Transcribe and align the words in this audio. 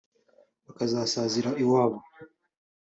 bakazasazira 0.65 1.49
iwabo 1.63 1.97